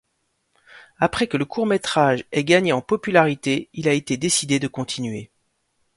[0.97, 5.29] Après que le court-métrage ait gagné en popularité, il a été décidé de continuer.